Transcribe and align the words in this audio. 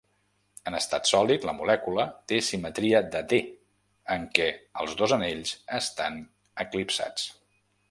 En 0.69 0.75
estat 0.77 1.09
sòlid, 1.09 1.43
la 1.49 1.53
molècula 1.57 2.05
té 2.31 2.39
simetria 2.47 3.03
de 3.17 3.21
D, 3.35 3.39
en 4.17 4.27
què 4.39 4.49
els 4.85 4.97
dos 5.03 5.15
anells 5.19 5.55
estan 5.83 6.19
eclipsats. 6.67 7.31